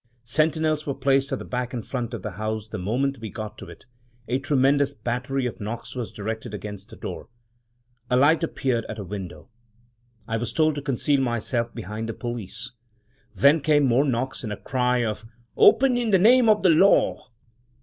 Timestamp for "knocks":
5.61-5.93, 14.03-14.43